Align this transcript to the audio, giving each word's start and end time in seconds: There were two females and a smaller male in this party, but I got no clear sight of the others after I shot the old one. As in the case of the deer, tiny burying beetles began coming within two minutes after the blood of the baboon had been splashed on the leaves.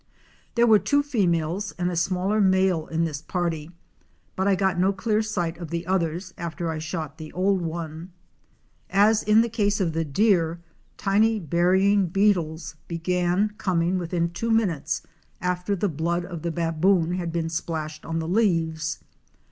There 0.55 0.65
were 0.65 0.79
two 0.79 1.03
females 1.03 1.73
and 1.77 1.91
a 1.91 1.95
smaller 1.95 2.41
male 2.41 2.87
in 2.87 3.03
this 3.03 3.21
party, 3.21 3.69
but 4.35 4.47
I 4.47 4.55
got 4.55 4.79
no 4.79 4.91
clear 4.91 5.21
sight 5.21 5.59
of 5.59 5.69
the 5.69 5.85
others 5.85 6.33
after 6.39 6.71
I 6.71 6.79
shot 6.79 7.19
the 7.19 7.31
old 7.33 7.61
one. 7.61 8.11
As 8.89 9.21
in 9.21 9.41
the 9.41 9.47
case 9.47 9.79
of 9.79 9.93
the 9.93 10.03
deer, 10.03 10.59
tiny 10.97 11.39
burying 11.39 12.07
beetles 12.07 12.73
began 12.87 13.49
coming 13.59 13.99
within 13.99 14.31
two 14.31 14.49
minutes 14.49 15.03
after 15.39 15.75
the 15.75 15.87
blood 15.87 16.25
of 16.25 16.41
the 16.41 16.51
baboon 16.51 17.11
had 17.11 17.31
been 17.31 17.47
splashed 17.47 18.03
on 18.03 18.17
the 18.17 18.27
leaves. 18.27 19.03